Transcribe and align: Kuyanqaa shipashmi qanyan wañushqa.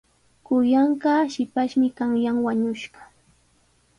Kuyanqaa 0.45 1.21
shipashmi 1.33 1.87
qanyan 1.97 2.37
wañushqa. 2.45 3.01